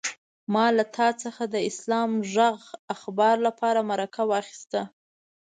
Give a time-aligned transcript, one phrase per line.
[0.53, 2.59] ما له تا څخه د اسلام غږ
[2.95, 4.81] اخبار لپاره مرکه اخيسته.